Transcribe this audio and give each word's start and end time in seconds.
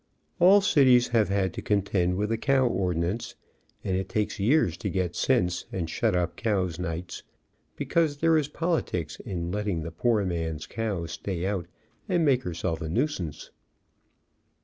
All 0.39 0.61
cities 0.61 1.09
have 1.09 1.29
had 1.29 1.53
to 1.53 1.61
contend 1.61 2.17
with 2.17 2.29
the 2.29 2.37
cow 2.39 2.65
ordinance, 2.67 3.35
and 3.83 3.95
it 3.95 4.09
takes 4.09 4.39
years 4.39 4.75
to 4.77 4.89
get 4.89 5.15
sense 5.15 5.65
and 5.71 5.87
shut 5.87 6.15
up 6.15 6.35
cows 6.35 6.79
nights, 6.79 7.21
because 7.75 8.17
there 8.17 8.35
is 8.35 8.47
politics 8.47 9.19
in 9.19 9.51
letting* 9.51 9.83
the 9.83 9.91
poor 9.91 10.25
man's 10.25 10.65
cow 10.65 11.05
stay 11.05 11.45
out 11.45 11.67
and 12.09 12.25
make 12.25 12.41
herself 12.41 12.81
a 12.81 12.89
nuisance. 12.89 13.51